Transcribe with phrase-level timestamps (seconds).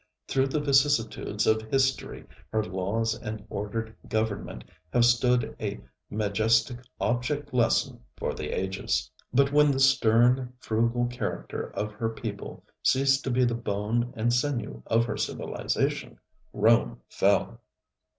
[0.27, 7.53] Through the vicissitudes of history her laws and ordered government have stood a majestic object
[7.53, 9.11] lesson for the ages.
[9.31, 14.33] But when the stern, frugal character of her people ceased to be the bone and
[14.33, 16.17] sinew of her civilization,
[16.51, 17.61] Rome fell.